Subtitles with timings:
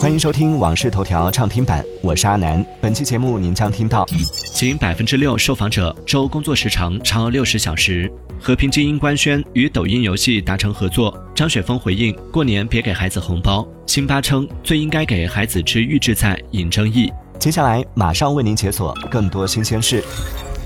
[0.00, 2.64] 欢迎收听《往事头条》畅听版，我是阿南。
[2.80, 4.06] 本期节目您将听到：
[4.54, 8.08] 仅百分之六受访者周工作时长超六十小时；
[8.40, 17.12] 和平精英官宣与抖音游戏达成合作；张雪峰回应过年别给孩子红包；辛巴称最应该给孩子吃预制菜引争议。
[17.38, 20.02] 接下来马上为您解锁更多新鲜事。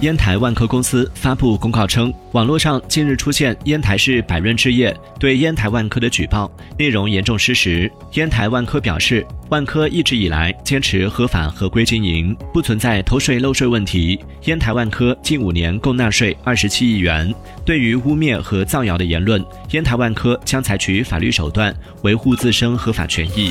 [0.00, 7.90] 烟台万科公司发布公告称，网络上近日出现烟台市百润置业对烟台万科的举报，内容严重失实。
[8.12, 14.16] 烟台万科表示，万科一直以来坚持合法合规经营，不存在偷税漏税问题。
[14.44, 17.34] 烟台万科近五年共纳税二十七亿元。
[17.64, 23.50] 对于污蔑和造谣的言论，烟台万科将采取法律手段维护自身合法权益。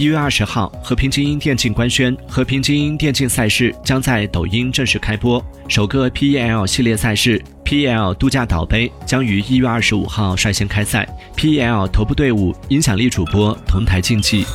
[0.00, 5.44] 一月二十号，和平精英电竞官宣，和平精英电竞赛事将在抖音正式开播。
[5.68, 11.06] 首个 PEL 系列赛事 PEL 度假岛杯将于一月二十五号率先开赛。
[11.36, 14.46] PEL 头部队伍影响力主播同台竞技。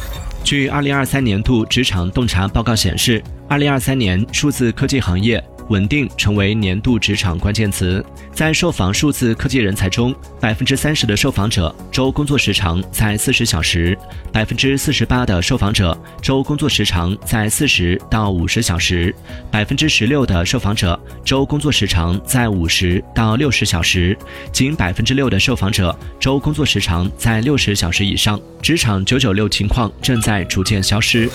[0.43, 5.39] 据二零二三年度职场洞察报告显示，二零二三年数字科技行业。
[5.69, 8.03] 稳定成为年度职场关键词。
[8.31, 13.97] 在受访数字科技人才中，百分之三十的受访者周工作时长在四十小时，
[14.31, 19.15] 百分之四十八的受访者周工作时长在四十到五十小时，
[19.49, 24.17] 百分之十六的受访者周工作时长在五十到六十小时，
[24.51, 28.39] 仅百分之六的受访者周工作时长在六十小时以上。
[28.61, 31.29] 职场九九六情况正在逐渐消失。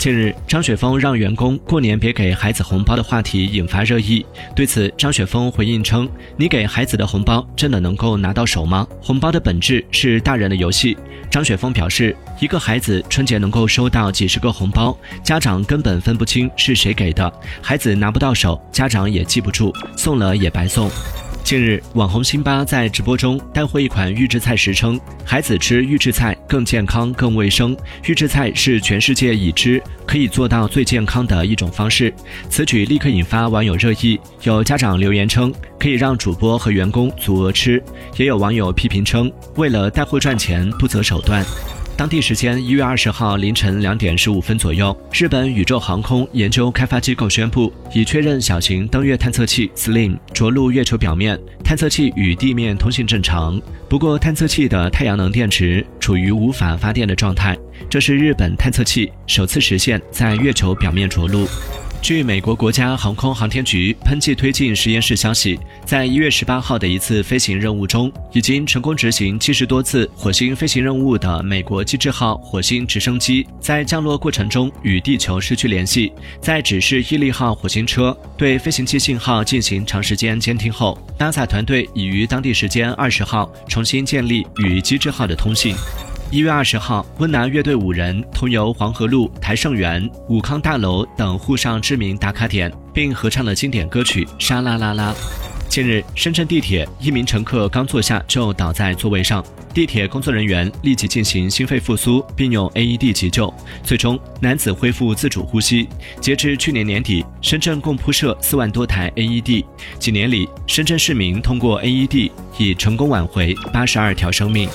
[0.00, 4.24] 近日，张雪峰让员工过年别给孩子红包的话题引发热议。
[4.56, 8.86] 对此，张雪峰回应称：“你给孩子的红包真的能够拿到手吗？
[9.02, 10.96] 红包的本质是大人的游戏。”
[11.30, 20.90] 张雪峰表示：“一个孩子春节能够收到几十个红包，家长根本分不清是谁给的，孩子拿不到手，家长也记不住，送了也白送。”
[21.50, 27.76] 近日，网红辛巴在直播中带货一款预制菜时称，孩子吃预制菜更健康、更卫生。
[28.06, 32.14] 预制菜是全世界已知可以做到最健康的一种方式。
[32.48, 37.82] 此举立刻引发网友热议，有家长留言称可以让主播和员工足额吃，
[38.16, 41.44] 也有网友批评称为了带货赚钱不择手段。
[42.00, 53.60] 当地时间一月二十号凌晨两点十五分左右，日本宇宙航空研究开发机构宣布，已确认小型登月探测器 SLIM 着陆月球表面，探测器与地面通信正常。
[53.86, 57.54] 不过，探测器的太阳能电池处于无法发电的状态。
[57.90, 61.46] 这是日本探测器首次实现在月球表面着陆。
[62.02, 76.10] 据美国国家航空航天局喷气推进实验室消息，在一月十八号的一次飞行任务中，已经成功执行七十多次火星飞行任务的美国机智号火星直升机，在降落过程中与地球失去联系。
[76.40, 85.76] 在指示毅力号火星车对飞行器信号进行长时间监听后，NASA 团队已于当地时间二十号重新建立与机智号的通信。
[86.32, 95.12] 一月二十号，温拿乐队五人同游黄河路、台盛园、武康大楼等沪上知名打卡点，并合唱了经典歌曲《沙啦啦啦》。
[95.68, 103.52] 近日，深圳地铁一名乘客刚坐下就倒在座位上，地铁工作人员立即进行心肺复苏，并用 AED 急救，
[103.82, 105.88] 最终男子恢复自主呼吸。
[106.20, 109.64] 截至去年年底，深圳共铺设四万多台 AED，
[109.98, 114.68] 几年里，深圳市民通过 AED 已成功挽回八十二条生命。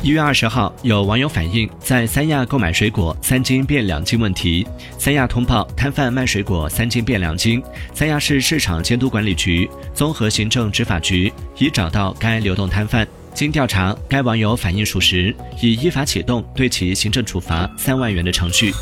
[0.00, 4.64] 一月二十号，有网友反映在三亚购买水果三斤变两斤问题。
[4.96, 7.60] 三亚通报摊贩卖水果三斤变两斤，
[7.92, 13.06] 三亚市市场监督管理局综合行政执法局已找到该流动摊贩。
[13.34, 18.72] 经调查，该网友反映属实，已依法启动对其行政处罚三万元的程序。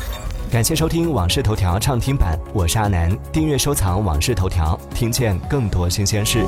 [0.51, 3.11] 感谢收听《往事头条》畅听版，我是阿南。
[3.33, 6.45] 订阅收藏《往事头条》，听见更多新鲜事。